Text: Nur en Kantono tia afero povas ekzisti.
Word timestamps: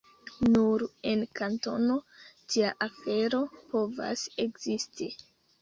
Nur 0.53 0.85
en 1.11 1.21
Kantono 1.41 1.99
tia 2.55 2.73
afero 2.87 3.43
povas 3.75 4.25
ekzisti. 4.47 5.13